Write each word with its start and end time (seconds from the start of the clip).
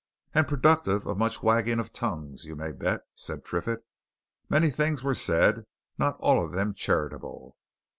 "And 0.33 0.47
productive 0.47 1.05
of 1.05 1.19
much 1.19 1.43
wagging 1.43 1.79
of 1.79 1.93
tongues, 1.93 2.43
you 2.43 2.55
may 2.55 2.71
bet!" 2.71 3.05
said 3.13 3.45
Triffitt. 3.45 3.85
"Many 4.49 4.71
things 4.71 5.03
were 5.03 5.13
said 5.13 5.67
not 5.95 6.17
all 6.19 6.43
of 6.43 6.53
them 6.53 6.73
charitable. 6.73 7.55